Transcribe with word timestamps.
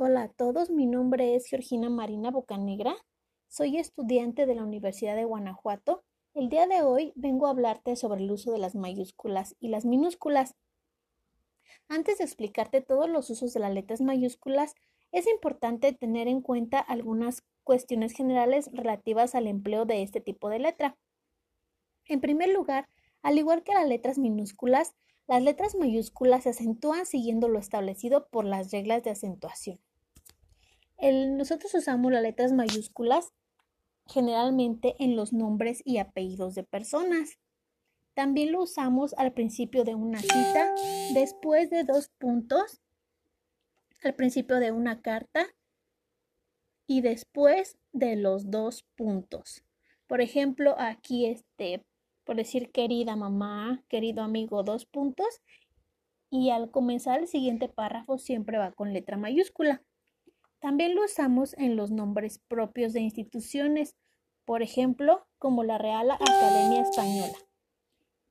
Hola 0.00 0.22
a 0.22 0.28
todos, 0.28 0.70
mi 0.70 0.86
nombre 0.86 1.34
es 1.34 1.46
Georgina 1.46 1.90
Marina 1.90 2.30
Bocanegra, 2.30 2.94
soy 3.48 3.78
estudiante 3.78 4.46
de 4.46 4.54
la 4.54 4.62
Universidad 4.62 5.16
de 5.16 5.24
Guanajuato. 5.24 6.04
El 6.34 6.48
día 6.50 6.68
de 6.68 6.82
hoy 6.82 7.12
vengo 7.16 7.48
a 7.48 7.50
hablarte 7.50 7.96
sobre 7.96 8.22
el 8.22 8.30
uso 8.30 8.52
de 8.52 8.58
las 8.58 8.76
mayúsculas 8.76 9.56
y 9.58 9.70
las 9.70 9.84
minúsculas. 9.84 10.54
Antes 11.88 12.18
de 12.18 12.24
explicarte 12.24 12.80
todos 12.80 13.10
los 13.10 13.28
usos 13.28 13.52
de 13.52 13.58
las 13.58 13.74
letras 13.74 14.00
mayúsculas, 14.00 14.76
es 15.10 15.26
importante 15.26 15.92
tener 15.92 16.28
en 16.28 16.42
cuenta 16.42 16.78
algunas 16.78 17.42
cuestiones 17.64 18.12
generales 18.12 18.70
relativas 18.72 19.34
al 19.34 19.48
empleo 19.48 19.84
de 19.84 20.04
este 20.04 20.20
tipo 20.20 20.48
de 20.48 20.60
letra. 20.60 20.96
En 22.04 22.20
primer 22.20 22.50
lugar, 22.50 22.88
al 23.22 23.36
igual 23.36 23.64
que 23.64 23.74
las 23.74 23.88
letras 23.88 24.16
minúsculas, 24.16 24.94
las 25.26 25.42
letras 25.42 25.74
mayúsculas 25.74 26.44
se 26.44 26.50
acentúan 26.50 27.04
siguiendo 27.04 27.48
lo 27.48 27.58
establecido 27.58 28.28
por 28.28 28.44
las 28.44 28.70
reglas 28.70 29.02
de 29.02 29.10
acentuación 29.10 29.80
nosotros 31.00 31.74
usamos 31.74 32.12
las 32.12 32.22
letras 32.22 32.52
mayúsculas 32.52 33.32
generalmente 34.06 34.96
en 34.98 35.16
los 35.16 35.32
nombres 35.32 35.82
y 35.84 35.98
apellidos 35.98 36.54
de 36.54 36.64
personas. 36.64 37.38
También 38.14 38.52
lo 38.52 38.62
usamos 38.62 39.14
al 39.14 39.32
principio 39.32 39.84
de 39.84 39.94
una 39.94 40.20
cita, 40.20 40.74
después 41.14 41.70
de 41.70 41.84
dos 41.84 42.08
puntos, 42.18 42.80
al 44.02 44.14
principio 44.14 44.58
de 44.58 44.72
una 44.72 45.00
carta 45.02 45.46
y 46.86 47.00
después 47.02 47.78
de 47.92 48.16
los 48.16 48.50
dos 48.50 48.84
puntos. 48.96 49.62
Por 50.08 50.20
ejemplo, 50.20 50.74
aquí 50.78 51.26
este, 51.26 51.84
por 52.24 52.36
decir 52.36 52.72
querida 52.72 53.14
mamá, 53.14 53.84
querido 53.88 54.22
amigo, 54.22 54.62
dos 54.62 54.86
puntos. 54.86 55.40
Y 56.30 56.50
al 56.50 56.70
comenzar 56.70 57.20
el 57.20 57.28
siguiente 57.28 57.68
párrafo 57.68 58.18
siempre 58.18 58.58
va 58.58 58.72
con 58.72 58.92
letra 58.92 59.16
mayúscula. 59.16 59.82
También 60.60 60.96
lo 60.96 61.04
usamos 61.04 61.54
en 61.56 61.76
los 61.76 61.92
nombres 61.92 62.40
propios 62.48 62.92
de 62.92 63.00
instituciones, 63.00 63.96
por 64.44 64.62
ejemplo, 64.62 65.26
como 65.38 65.62
la 65.62 65.78
Real 65.78 66.10
Academia 66.10 66.82
Española. 66.82 67.38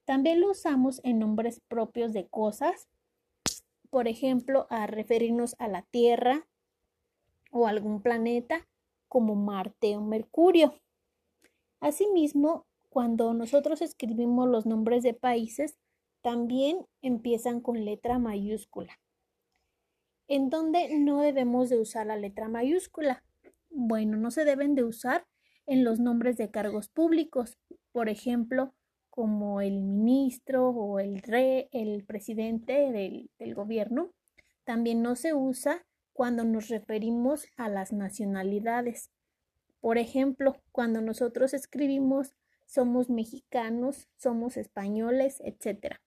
También 0.04 0.42
lo 0.42 0.52
usamos 0.52 1.00
en 1.04 1.20
nombres 1.20 1.62
propios 1.68 2.12
de 2.12 2.28
cosas, 2.28 2.90
por 3.90 4.10
ejemplo, 4.10 4.68
a 4.70 4.88
referirnos 4.88 5.56
a 5.60 5.70
la 5.70 5.84
Tierra 5.84 6.48
o 7.52 7.68
algún 7.68 8.02
planeta 8.02 8.68
como 9.08 9.36
Marte 9.36 9.96
o 9.96 10.02
Mercurio. 10.02 10.74
Asimismo, 11.80 12.66
cuando 12.90 13.34
nosotros 13.34 13.82
escribimos 13.82 14.50
los 14.50 14.66
nombres 14.66 15.04
de 15.04 15.14
países, 15.14 15.78
también 16.22 16.86
empiezan 17.02 17.62
con 17.62 17.86
letra 17.86 18.20
mayúscula 18.20 19.00
en 20.28 20.50
donde 20.50 20.98
no 21.00 21.22
debemos 21.22 21.70
de 21.70 21.80
usar 21.80 22.08
la 22.08 22.18
letra 22.18 22.50
mayúscula. 22.50 23.24
Bueno, 23.70 24.18
no 24.18 24.32
se 24.32 24.46
deben 24.46 24.76
de 24.76 24.84
usar 24.84 25.26
en 25.66 25.84
los 25.84 26.00
nombres 26.00 26.38
de 26.38 26.52
cargos 26.52 26.90
públicos, 26.90 27.58
por 27.92 28.10
ejemplo, 28.10 28.74
como 29.10 29.62
el 29.62 29.84
ministro 29.84 30.70
o 30.70 31.00
el 31.00 31.22
rey, 31.22 31.68
el 31.72 32.06
presidente 32.06 32.92
del, 32.92 33.30
del 33.40 33.56
gobierno. 33.56 34.12
También 34.64 35.02
no 35.02 35.16
se 35.16 35.34
usa 35.34 35.86
cuando 36.14 36.44
nos 36.44 36.68
referimos 36.70 37.46
a 37.56 37.70
las 37.70 37.94
nacionalidades. 37.94 39.12
Por 39.80 39.98
ejemplo, 39.98 40.56
cuando 40.72 41.02
nosotros 41.02 41.54
escribimos 41.54 42.36
somos 42.66 43.10
mexicanos, 43.10 44.10
somos 44.18 44.58
españoles, 44.58 45.42
etc 45.46 45.98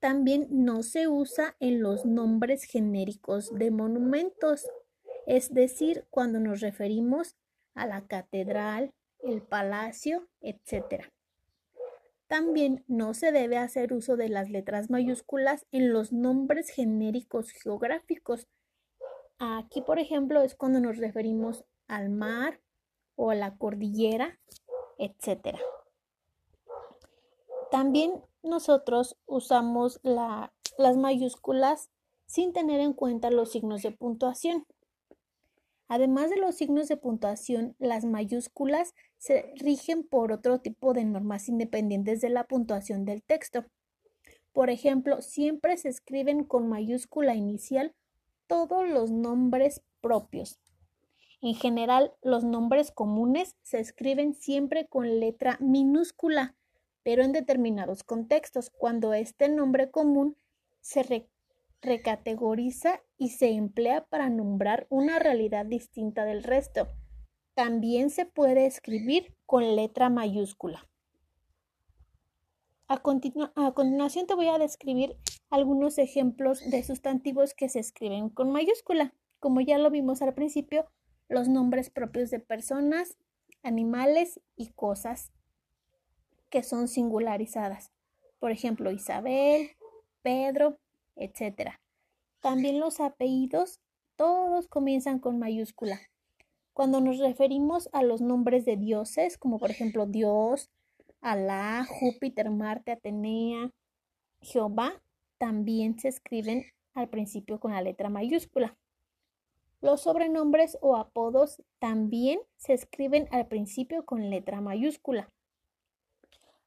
también 0.00 0.46
no 0.50 0.82
se 0.82 1.08
usa 1.08 1.56
en 1.60 1.82
los 1.82 2.04
nombres 2.04 2.64
genéricos 2.64 3.52
de 3.54 3.70
monumentos, 3.70 4.68
es 5.26 5.52
decir, 5.52 6.06
cuando 6.10 6.38
nos 6.38 6.60
referimos 6.60 7.36
a 7.74 7.86
la 7.86 8.06
catedral, 8.06 8.92
el 9.20 9.42
palacio, 9.42 10.28
etc. 10.40 11.04
También 12.28 12.84
no 12.86 13.14
se 13.14 13.32
debe 13.32 13.56
hacer 13.56 13.92
uso 13.92 14.16
de 14.16 14.28
las 14.28 14.50
letras 14.50 14.90
mayúsculas 14.90 15.66
en 15.72 15.92
los 15.92 16.12
nombres 16.12 16.70
genéricos 16.70 17.50
geográficos. 17.50 18.46
Aquí, 19.38 19.80
por 19.82 19.98
ejemplo, 19.98 20.42
es 20.42 20.54
cuando 20.54 20.80
nos 20.80 20.98
referimos 20.98 21.64
al 21.88 22.10
mar 22.10 22.60
o 23.16 23.30
a 23.30 23.34
la 23.34 23.56
cordillera, 23.56 24.38
etc. 24.98 25.58
También 27.70 28.22
nosotros 28.42 29.16
usamos 29.26 30.00
las 30.02 30.96
mayúsculas 30.96 31.90
sin 32.26 32.52
tener 32.52 32.80
en 32.80 32.92
cuenta 32.92 33.30
los 33.30 33.52
signos 33.52 33.82
de 33.82 33.92
puntuación. 33.92 34.66
Además 35.88 36.28
de 36.28 36.36
los 36.36 36.54
signos 36.54 36.88
de 36.88 36.98
puntuación, 36.98 37.74
las 37.78 38.04
mayúsculas 38.04 38.94
se 39.16 39.52
rigen 39.56 40.06
por 40.06 40.32
otro 40.32 40.60
tipo 40.60 40.92
de 40.92 41.04
normas 41.04 41.48
independientes 41.48 42.20
de 42.20 42.28
la 42.28 42.44
puntuación 42.44 43.06
del 43.06 43.22
texto. 43.22 43.64
Por 44.52 44.68
ejemplo, 44.68 45.22
siempre 45.22 45.78
se 45.78 45.88
escriben 45.88 46.44
con 46.44 46.68
mayúscula 46.68 47.34
inicial 47.34 47.94
todos 48.46 48.86
los 48.86 49.10
nombres 49.10 49.82
propios. 50.02 50.58
En 51.40 51.54
general, 51.54 52.12
los 52.20 52.44
nombres 52.44 52.90
comunes 52.90 53.56
se 53.62 53.78
escriben 53.80 54.34
siempre 54.34 54.86
con 54.88 55.20
letra 55.20 55.56
minúscula 55.60 56.57
pero 57.08 57.22
en 57.22 57.32
determinados 57.32 58.02
contextos, 58.04 58.68
cuando 58.68 59.14
este 59.14 59.48
nombre 59.48 59.90
común 59.90 60.36
se 60.82 61.26
recategoriza 61.80 63.00
y 63.16 63.30
se 63.30 63.52
emplea 63.52 64.04
para 64.04 64.28
nombrar 64.28 64.86
una 64.90 65.18
realidad 65.18 65.64
distinta 65.64 66.26
del 66.26 66.42
resto. 66.42 66.86
También 67.54 68.10
se 68.10 68.26
puede 68.26 68.66
escribir 68.66 69.34
con 69.46 69.74
letra 69.74 70.10
mayúscula. 70.10 70.86
A, 72.88 73.00
continuación 73.00 74.26
te 74.26 74.34
voy 74.34 74.48
a 74.48 74.58
describir 74.58 75.16
algunos 75.48 75.96
ejemplos 75.96 76.60
de 76.70 76.82
sustantivos 76.82 77.54
que 77.54 77.70
se 77.70 77.78
escriben 77.78 78.28
con 78.28 78.52
mayúscula. 78.52 79.14
Como 79.40 79.62
ya 79.62 79.78
lo 79.78 79.90
vimos 79.90 80.20
al 80.20 80.34
principio, 80.34 80.84
los 81.26 81.48
nombres 81.48 81.88
propios 81.88 82.28
de 82.28 82.40
personas, 82.40 83.16
animales 83.62 84.42
y 84.56 84.72
cosas 84.72 85.32
que 86.50 86.62
son 86.62 86.88
singularizadas. 86.88 87.90
Por 88.38 88.50
ejemplo, 88.50 88.90
Isabel, 88.90 89.70
Pedro, 90.22 90.78
etc. 91.16 91.72
También 92.40 92.80
los 92.80 93.00
apellidos, 93.00 93.80
todos 94.16 94.68
comienzan 94.68 95.18
con 95.18 95.38
mayúscula. 95.38 96.00
Cuando 96.72 97.00
nos 97.00 97.18
referimos 97.18 97.88
a 97.92 98.02
los 98.02 98.20
nombres 98.20 98.64
de 98.64 98.76
dioses, 98.76 99.36
como 99.36 99.58
por 99.58 99.70
ejemplo 99.70 100.06
Dios, 100.06 100.70
Alá, 101.20 101.84
Júpiter, 101.88 102.50
Marte, 102.50 102.92
Atenea, 102.92 103.72
Jehová, 104.40 105.02
también 105.38 105.98
se 105.98 106.08
escriben 106.08 106.66
al 106.94 107.08
principio 107.08 107.58
con 107.58 107.72
la 107.72 107.82
letra 107.82 108.08
mayúscula. 108.08 108.76
Los 109.80 110.02
sobrenombres 110.02 110.76
o 110.80 110.96
apodos 110.96 111.62
también 111.78 112.40
se 112.56 112.72
escriben 112.72 113.28
al 113.30 113.46
principio 113.46 114.04
con 114.04 114.30
letra 114.30 114.60
mayúscula. 114.60 115.28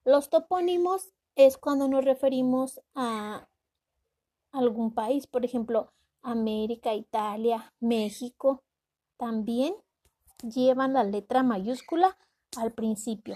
Los 0.04 0.30
topónimos 0.30 1.12
es 1.36 1.58
cuando 1.58 1.88
nos 1.88 2.04
referimos 2.04 2.82
a 2.96 3.48
algún 4.52 4.94
país, 4.94 5.28
por 5.28 5.46
ejemplo, 5.46 5.94
América, 6.22 6.94
Italia, 6.94 7.74
México, 7.80 8.64
también 9.18 9.76
llevan 10.42 10.94
la 10.94 11.04
letra 11.04 11.44
mayúscula 11.44 12.18
al 12.58 12.74
principio. 12.74 13.36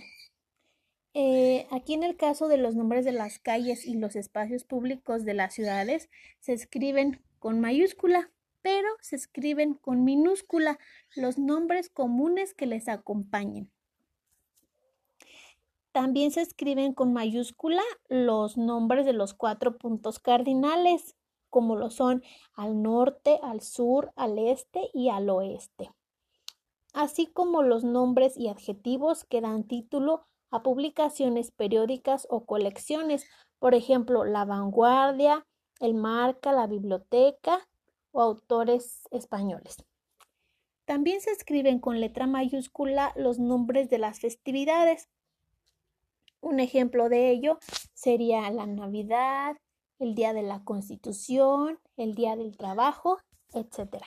Eh, 1.13 1.67
aquí 1.71 1.93
en 1.93 2.03
el 2.03 2.17
caso 2.17 2.47
de 2.47 2.57
los 2.57 2.75
nombres 2.75 3.05
de 3.05 3.13
las 3.13 3.39
calles 3.39 3.85
y 3.85 3.93
los 3.93 4.15
espacios 4.15 4.65
públicos 4.65 5.23
de 5.23 5.33
las 5.33 5.53
ciudades 5.53 6.09
se 6.41 6.53
escriben 6.53 7.21
con 7.39 7.61
mayúscula, 7.61 8.31
pero 8.61 8.89
se 9.01 9.15
escriben 9.15 9.75
con 9.75 10.03
minúscula 10.03 10.79
los 11.15 11.37
nombres 11.37 11.89
comunes 11.89 12.53
que 12.53 12.65
les 12.65 12.89
acompañen. 12.89 13.71
También 15.95 16.31
se 16.31 16.41
escriben 16.41 16.93
con 16.93 17.13
mayúscula 17.13 17.81
los 18.09 18.57
nombres 18.57 19.05
de 19.05 19.13
los 19.13 19.33
cuatro 19.33 19.77
puntos 19.77 20.19
cardinales, 20.19 21.15
como 21.49 21.77
lo 21.77 21.89
son 21.89 22.21
al 22.53 22.81
norte, 22.81 23.39
al 23.41 23.61
sur, 23.61 24.11
al 24.17 24.37
este 24.37 24.89
y 24.93 25.07
al 25.07 25.29
oeste, 25.29 25.89
así 26.91 27.27
como 27.27 27.63
los 27.63 27.85
nombres 27.85 28.35
y 28.35 28.49
adjetivos 28.49 29.23
que 29.23 29.39
dan 29.39 29.63
título 29.63 30.25
a 30.51 30.63
publicaciones 30.63 31.51
periódicas 31.51 32.27
o 32.29 32.45
colecciones, 32.45 33.25
por 33.59 33.73
ejemplo, 33.73 34.25
La 34.25 34.43
Vanguardia, 34.43 35.47
El 35.79 35.93
Marca, 35.93 36.51
La 36.51 36.67
Biblioteca 36.67 37.65
o 38.11 38.21
autores 38.21 39.07
españoles. 39.11 39.77
También 40.83 41.21
se 41.21 41.31
escriben 41.31 41.79
con 41.79 42.01
letra 42.01 42.27
mayúscula 42.27 43.13
los 43.15 43.39
nombres 43.39 43.89
de 43.89 43.97
las 43.97 44.19
festividades, 44.19 45.07
un 46.45 46.59
ejemplo 46.59 47.09
de 47.09 47.31
ello 47.31 47.57
sería 47.95 48.51
la 48.51 48.67
Navidad, 48.67 49.57
el 49.97 50.13
Día 50.13 50.31
de 50.31 50.43
la 50.43 50.63
Constitución, 50.63 51.79
el 51.97 52.13
Día 52.13 52.35
del 52.35 52.55
Trabajo, 52.55 53.17
etc. 53.55 54.03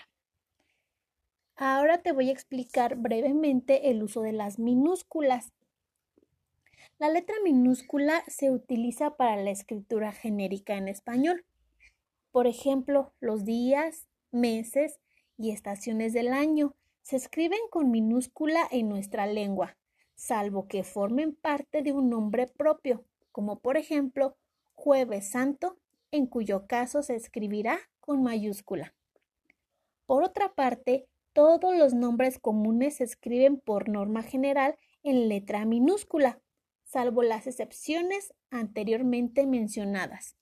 Ahora 1.57 2.01
te 2.01 2.13
voy 2.13 2.29
a 2.29 2.33
explicar 2.33 2.95
brevemente 2.95 3.91
el 3.91 4.05
uso 4.05 4.23
de 4.23 4.33
las 4.33 4.61
minúsculas. 4.61 5.53
La 7.01 7.09
letra 7.09 7.35
minúscula 7.43 8.23
se 8.29 8.53
utiliza 8.53 9.17
para 9.17 9.37
la 9.43 9.51
escritura 9.51 10.13
genérica 10.13 10.77
en 10.77 10.87
español. 10.87 11.45
Por 12.31 12.47
ejemplo, 12.47 13.13
los 13.19 13.45
días, 13.45 14.07
meses 14.31 15.01
y 15.37 15.51
estaciones 15.51 16.13
del 16.13 16.29
año 16.29 16.77
se 17.03 17.17
escriben 17.17 17.61
con 17.71 17.91
minúscula 17.91 18.69
en 18.71 18.89
nuestra 18.89 19.27
lengua, 19.27 19.77
salvo 20.19 20.67
que 20.67 20.83
formen 20.83 21.33
parte 21.33 21.81
de 21.81 21.93
un 21.93 22.11
nombre 22.11 22.49
propio, 22.49 23.05
como 23.31 23.61
por 23.61 23.77
ejemplo 23.77 24.37
Jueves 24.75 25.31
Santo, 25.31 25.79
en 26.11 26.27
cuyo 26.27 26.67
caso 26.67 27.03
se 27.03 27.15
escribirá 27.15 27.79
con 28.01 28.25
mayúscula. 28.25 28.95
Por 30.07 30.25
otra 30.25 30.53
parte, 30.55 31.07
todos 31.33 31.77
los 31.77 31.95
nombres 31.95 32.41
comunes 32.41 32.97
se 32.97 33.05
escriben 33.05 33.61
por 33.61 33.89
norma 33.89 34.25
general 34.25 34.77
en 35.05 35.29
letra 35.29 35.65
minúscula, 35.65 36.41
salvo 36.83 37.23
las 37.23 37.47
excepciones 37.47 38.35
anteriormente 38.51 39.47
mencionadas. 39.47 40.37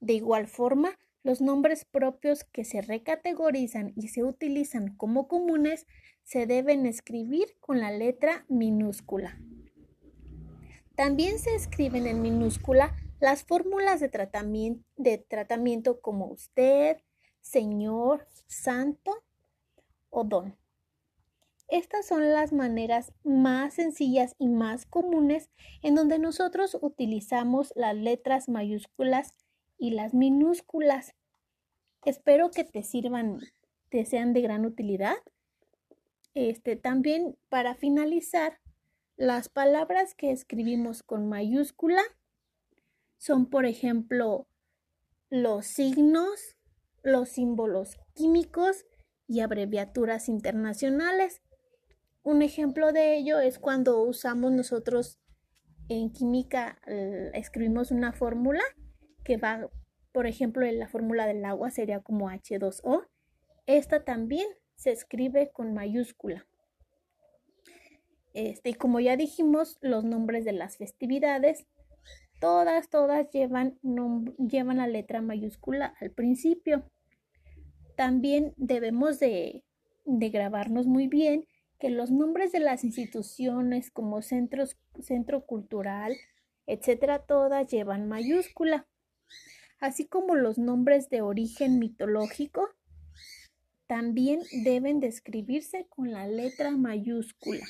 De 0.00 0.14
igual 0.14 0.46
forma, 0.46 0.98
los 1.28 1.42
nombres 1.42 1.84
propios 1.84 2.42
que 2.42 2.64
se 2.64 2.80
recategorizan 2.80 3.92
y 3.96 4.08
se 4.08 4.24
utilizan 4.24 4.96
como 4.96 5.28
comunes 5.28 5.86
se 6.22 6.46
deben 6.46 6.86
escribir 6.86 7.48
con 7.60 7.80
la 7.80 7.90
letra 7.90 8.46
minúscula. 8.48 9.38
También 10.96 11.38
se 11.38 11.54
escriben 11.54 12.06
en 12.06 12.22
minúscula 12.22 12.96
las 13.20 13.44
fórmulas 13.44 14.00
de 14.00 14.08
tratamiento, 14.08 16.00
como 16.00 16.28
usted, 16.28 16.96
señor, 17.42 18.26
santo 18.46 19.22
o 20.08 20.24
don. 20.24 20.56
Estas 21.68 22.06
son 22.06 22.32
las 22.32 22.54
maneras 22.54 23.12
más 23.22 23.74
sencillas 23.74 24.34
y 24.38 24.48
más 24.48 24.86
comunes 24.86 25.50
en 25.82 25.94
donde 25.94 26.18
nosotros 26.18 26.78
utilizamos 26.80 27.74
las 27.76 27.94
letras 27.94 28.48
mayúsculas 28.48 29.34
y 29.76 29.90
las 29.90 30.14
minúsculas. 30.14 31.14
Espero 32.04 32.50
que 32.50 32.64
te 32.64 32.82
sirvan, 32.82 33.40
te 33.90 34.04
sean 34.04 34.32
de 34.32 34.42
gran 34.42 34.64
utilidad. 34.64 35.16
Este, 36.34 36.76
también 36.76 37.36
para 37.48 37.74
finalizar, 37.74 38.60
las 39.16 39.48
palabras 39.48 40.14
que 40.14 40.30
escribimos 40.30 41.02
con 41.02 41.28
mayúscula 41.28 42.02
son, 43.16 43.50
por 43.50 43.66
ejemplo, 43.66 44.46
los 45.28 45.66
signos, 45.66 46.56
los 47.02 47.28
símbolos 47.28 47.98
químicos 48.14 48.86
y 49.26 49.40
abreviaturas 49.40 50.28
internacionales. 50.28 51.42
Un 52.22 52.42
ejemplo 52.42 52.92
de 52.92 53.16
ello 53.16 53.40
es 53.40 53.58
cuando 53.58 54.02
usamos 54.02 54.52
nosotros 54.52 55.18
en 55.88 56.12
química, 56.12 56.78
escribimos 57.34 57.90
una 57.90 58.12
fórmula 58.12 58.62
que 59.24 59.36
va, 59.36 59.68
por 60.12 60.26
ejemplo, 60.26 60.66
en 60.66 60.78
la 60.78 60.88
fórmula 60.88 61.26
del 61.26 61.44
agua 61.44 61.70
sería 61.70 62.00
como 62.00 62.30
H2O. 62.30 63.06
Esta 63.66 64.04
también 64.04 64.46
se 64.76 64.90
escribe 64.92 65.50
con 65.52 65.74
mayúscula. 65.74 66.46
Este, 68.34 68.70
y 68.70 68.74
como 68.74 69.00
ya 69.00 69.16
dijimos, 69.16 69.78
los 69.80 70.04
nombres 70.04 70.44
de 70.44 70.52
las 70.52 70.76
festividades, 70.76 71.66
todas, 72.40 72.88
todas 72.88 73.28
llevan, 73.30 73.78
llevan 74.38 74.76
la 74.76 74.86
letra 74.86 75.20
mayúscula 75.20 75.94
al 76.00 76.10
principio. 76.10 76.84
También 77.96 78.54
debemos 78.56 79.18
de, 79.18 79.64
grabarnos 80.04 80.86
muy 80.86 81.08
bien 81.08 81.46
que 81.80 81.90
los 81.90 82.10
nombres 82.10 82.52
de 82.52 82.60
las 82.60 82.84
instituciones 82.84 83.90
como 83.90 84.22
centros, 84.22 84.76
centro 85.00 85.44
cultural, 85.44 86.16
etcétera, 86.66 87.20
todas 87.20 87.66
llevan 87.68 88.08
mayúscula, 88.08 88.86
así 89.80 90.06
como 90.06 90.34
los 90.34 90.58
nombres 90.58 91.08
de 91.10 91.22
origen 91.22 91.78
mitológico 91.78 92.68
también 93.86 94.40
deben 94.64 95.00
describirse 95.00 95.86
con 95.88 96.12
la 96.12 96.26
letra 96.26 96.70
mayúscula. 96.72 97.64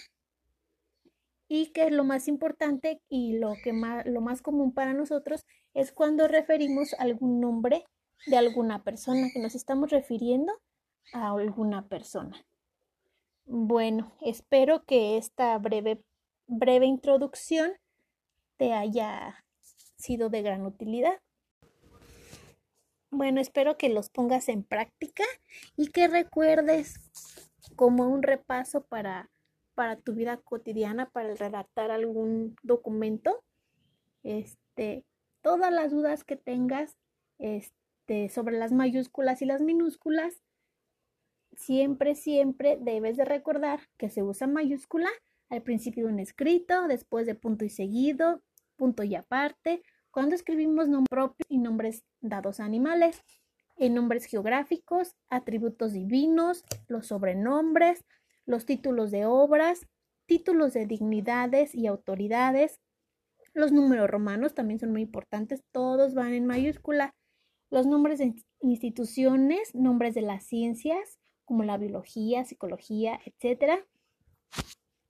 Y 1.48 1.72
que 1.72 1.86
es 1.86 1.92
lo 1.92 2.04
más 2.04 2.28
importante 2.28 3.00
y 3.08 3.38
lo 3.38 3.54
que 3.62 3.72
más, 3.72 4.04
lo 4.04 4.20
más 4.20 4.42
común 4.42 4.74
para 4.74 4.92
nosotros 4.92 5.46
es 5.74 5.92
cuando 5.92 6.28
referimos 6.28 6.94
algún 6.98 7.40
nombre 7.40 7.84
de 8.26 8.36
alguna 8.36 8.82
persona, 8.82 9.28
que 9.32 9.40
nos 9.40 9.54
estamos 9.54 9.90
refiriendo 9.90 10.52
a 11.12 11.30
alguna 11.30 11.88
persona. 11.88 12.44
Bueno, 13.46 14.12
espero 14.20 14.84
que 14.84 15.16
esta 15.16 15.56
breve, 15.58 16.02
breve 16.46 16.86
introducción 16.86 17.72
te 18.58 18.72
haya 18.72 19.44
sido 19.96 20.28
de 20.28 20.42
gran 20.42 20.66
utilidad. 20.66 21.18
Bueno, 23.10 23.40
espero 23.40 23.78
que 23.78 23.88
los 23.88 24.10
pongas 24.10 24.48
en 24.48 24.62
práctica 24.62 25.24
y 25.76 25.88
que 25.88 26.08
recuerdes 26.08 27.00
como 27.74 28.06
un 28.08 28.22
repaso 28.22 28.84
para, 28.84 29.30
para 29.74 29.96
tu 29.96 30.12
vida 30.12 30.36
cotidiana, 30.36 31.08
para 31.10 31.34
redactar 31.34 31.90
algún 31.90 32.54
documento. 32.62 33.42
Este, 34.24 35.04
todas 35.40 35.72
las 35.72 35.90
dudas 35.90 36.22
que 36.24 36.36
tengas 36.36 36.98
este, 37.38 38.28
sobre 38.28 38.58
las 38.58 38.72
mayúsculas 38.72 39.40
y 39.40 39.46
las 39.46 39.62
minúsculas, 39.62 40.42
siempre, 41.56 42.14
siempre 42.14 42.78
debes 42.78 43.16
de 43.16 43.24
recordar 43.24 43.80
que 43.96 44.10
se 44.10 44.22
usa 44.22 44.46
mayúscula 44.46 45.08
al 45.48 45.62
principio 45.62 46.06
de 46.06 46.12
un 46.12 46.20
escrito, 46.20 46.86
después 46.88 47.26
de 47.26 47.34
punto 47.34 47.64
y 47.64 47.70
seguido, 47.70 48.42
punto 48.76 49.02
y 49.02 49.14
aparte, 49.14 49.82
cuando 50.10 50.34
escribimos 50.34 50.88
nombres 50.88 51.08
propios 51.10 51.46
y 51.48 51.58
nombres 51.58 52.04
dados 52.20 52.60
a 52.60 52.64
animales, 52.64 53.22
en 53.76 53.94
nombres 53.94 54.24
geográficos, 54.24 55.14
atributos 55.28 55.92
divinos, 55.92 56.64
los 56.88 57.08
sobrenombres, 57.08 58.04
los 58.44 58.66
títulos 58.66 59.10
de 59.10 59.26
obras, 59.26 59.86
títulos 60.26 60.72
de 60.72 60.86
dignidades 60.86 61.74
y 61.74 61.86
autoridades, 61.86 62.80
los 63.54 63.72
números 63.72 64.10
romanos 64.10 64.54
también 64.54 64.78
son 64.78 64.92
muy 64.92 65.02
importantes, 65.02 65.62
todos 65.72 66.14
van 66.14 66.32
en 66.32 66.46
mayúscula, 66.46 67.14
los 67.70 67.86
nombres 67.86 68.18
de 68.18 68.34
instituciones, 68.60 69.74
nombres 69.74 70.14
de 70.14 70.22
las 70.22 70.44
ciencias, 70.44 71.18
como 71.44 71.64
la 71.64 71.76
biología, 71.76 72.44
psicología, 72.44 73.20
etc. 73.24 73.84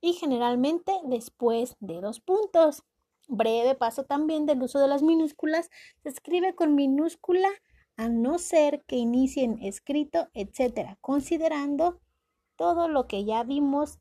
Y 0.00 0.12
generalmente 0.14 0.92
después 1.04 1.76
de 1.80 2.00
dos 2.00 2.20
puntos. 2.20 2.84
Breve 3.28 3.74
paso 3.74 4.04
también 4.04 4.46
del 4.46 4.62
uso 4.62 4.80
de 4.80 4.88
las 4.88 5.02
minúsculas. 5.02 5.70
Se 6.02 6.08
escribe 6.08 6.54
con 6.54 6.74
minúscula 6.74 7.48
a 7.96 8.08
no 8.08 8.38
ser 8.38 8.84
que 8.86 8.96
inicien 8.96 9.58
escrito, 9.60 10.28
etc. 10.32 10.96
Considerando 11.00 12.00
todo 12.56 12.88
lo 12.88 13.06
que 13.06 13.24
ya 13.24 13.44
vimos 13.44 13.98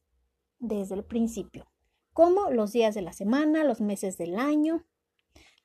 desde 0.60 0.96
el 0.96 1.04
principio, 1.04 1.68
como 2.14 2.50
los 2.52 2.72
días 2.72 2.96
de 2.96 3.02
la 3.02 3.14
semana, 3.14 3.64
los 3.64 3.82
meses 3.82 4.18
del 4.18 4.40
año. 4.40 4.86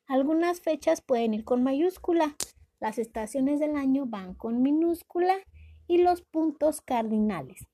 Algunas 0.07 0.61
fechas 0.61 1.01
pueden 1.01 1.33
ir 1.33 1.45
con 1.45 1.63
mayúscula. 1.63 2.37
Las 2.81 2.99
estaciones 2.99 3.61
del 3.61 3.77
año 3.77 4.07
van 4.07 4.35
con 4.35 4.61
minúscula 4.61 5.37
y 5.87 5.99
los 5.99 6.23
puntos 6.23 6.81
cardinales. 6.81 7.69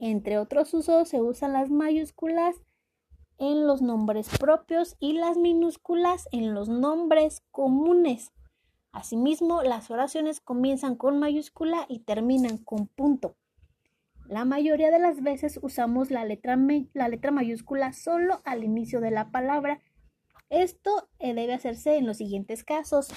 Entre 0.00 0.38
otros 0.38 0.72
usos 0.72 1.08
se 1.08 1.20
usan 1.20 1.52
las 1.52 1.70
mayúsculas 1.70 2.56
en 3.38 3.66
los 3.66 3.82
nombres 3.82 4.28
propios 4.38 4.96
y 4.98 5.14
las 5.14 5.36
minúsculas 5.36 6.28
en 6.32 6.54
los 6.54 6.68
nombres 6.68 7.42
comunes. 7.50 8.32
Asimismo, 8.92 9.62
las 9.62 9.90
oraciones 9.90 10.40
comienzan 10.40 10.96
con 10.96 11.18
mayúscula 11.18 11.86
y 11.88 12.00
terminan 12.00 12.58
con 12.58 12.88
punto. 12.88 13.36
La 14.26 14.44
mayoría 14.44 14.90
de 14.90 14.98
las 14.98 15.22
veces 15.22 15.58
usamos 15.62 16.10
la 16.10 16.24
letra, 16.24 16.58
la 16.92 17.08
letra 17.08 17.30
mayúscula 17.30 17.92
solo 17.92 18.42
al 18.44 18.64
inicio 18.64 19.00
de 19.00 19.10
la 19.10 19.30
palabra. 19.30 19.80
Esto 20.50 21.08
eh, 21.18 21.32
debe 21.32 21.54
hacerse 21.54 21.96
en 21.96 22.06
los 22.06 22.18
siguientes 22.18 22.64
casos. 22.64 23.08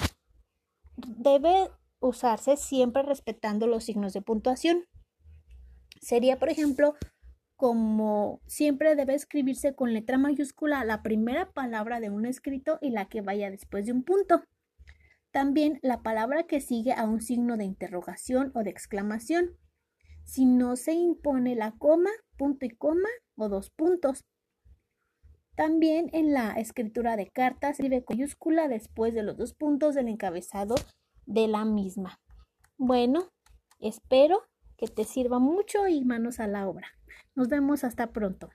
Debe 0.96 1.70
usarse 2.00 2.58
siempre 2.58 3.04
respetando 3.04 3.68
los 3.68 3.84
signos 3.84 4.14
de 4.14 4.22
puntuación. 4.22 4.86
Sería, 6.00 6.40
por 6.40 6.50
ejemplo, 6.50 6.96
como 7.62 8.42
siempre 8.48 8.96
debe 8.96 9.14
escribirse 9.14 9.76
con 9.76 9.94
letra 9.94 10.18
mayúscula 10.18 10.84
la 10.84 11.04
primera 11.04 11.52
palabra 11.52 12.00
de 12.00 12.10
un 12.10 12.26
escrito 12.26 12.80
y 12.82 12.90
la 12.90 13.08
que 13.08 13.22
vaya 13.22 13.52
después 13.52 13.86
de 13.86 13.92
un 13.92 14.02
punto. 14.02 14.44
También 15.30 15.78
la 15.84 16.02
palabra 16.02 16.48
que 16.48 16.60
sigue 16.60 16.92
a 16.92 17.04
un 17.04 17.22
signo 17.22 17.58
de 17.58 17.66
interrogación 17.66 18.52
o 18.56 18.64
de 18.64 18.72
exclamación. 18.72 19.60
Si 20.24 20.48
no 20.48 20.76
se 20.76 20.94
impone 20.94 21.54
la 21.54 21.74
coma, 21.78 22.10
punto 22.36 22.66
y 22.66 22.72
coma 22.72 23.10
o 23.36 23.48
dos 23.48 23.70
puntos. 23.70 24.26
También 25.54 26.10
en 26.14 26.34
la 26.34 26.54
escritura 26.54 27.16
de 27.16 27.30
cartas 27.30 27.74
escribe 27.74 28.04
con 28.04 28.18
mayúscula 28.18 28.70
después 28.70 29.14
de 29.14 29.22
los 29.22 29.38
dos 29.38 29.54
puntos 29.54 29.94
del 29.94 30.08
encabezado 30.08 30.74
de 31.28 31.48
la 31.48 31.64
misma. 31.66 32.20
Bueno, 32.80 33.30
Espero 33.82 34.44
que 34.82 34.88
te 34.88 35.04
sirva 35.04 35.38
mucho 35.38 35.88
y 35.88 36.04
manos 36.04 36.40
a 36.40 36.48
la 36.48 36.68
obra. 36.68 36.88
Nos 37.36 37.50
vemos 37.50 37.84
hasta 37.84 38.12
pronto. 38.12 38.50